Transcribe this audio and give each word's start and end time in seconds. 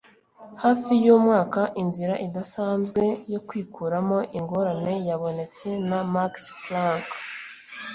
Hafi 0.63 0.91
yumwaka 1.05 1.61
inzira 1.81 2.13
idasanzwe 2.27 3.03
yo 3.33 3.39
kwikuramo 3.47 4.17
ingorane 4.37 4.93
yabonetse 5.09 5.67
na 5.89 5.99
Max 6.13 6.33
Planck 6.63 7.07